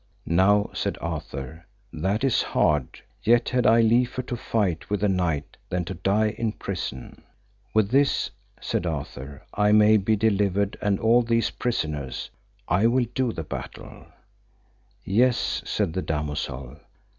Now, 0.25 0.71
said 0.73 0.97
Arthur, 0.99 1.67
that 1.93 2.23
is 2.23 2.41
hard, 2.41 3.01
yet 3.21 3.49
had 3.49 3.67
I 3.67 3.81
liefer 3.81 4.23
to 4.23 4.35
fight 4.35 4.89
with 4.89 5.03
a 5.03 5.07
knight 5.07 5.57
than 5.69 5.85
to 5.85 5.93
die 5.93 6.29
in 6.29 6.53
prison; 6.53 7.21
with 7.75 7.91
this, 7.91 8.31
said 8.59 8.87
Arthur, 8.87 9.43
I 9.53 9.71
may 9.73 9.97
be 9.97 10.15
delivered 10.15 10.75
and 10.81 10.99
all 10.99 11.21
these 11.21 11.51
prisoners, 11.51 12.31
I 12.67 12.87
will 12.87 13.05
do 13.13 13.31
the 13.31 13.43
battle. 13.43 14.07
Yes, 15.05 15.61
said 15.65 15.93
the 15.93 16.01
damosel. 16.01 16.77